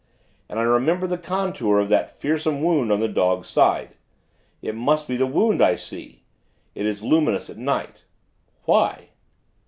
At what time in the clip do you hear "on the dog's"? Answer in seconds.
2.91-3.47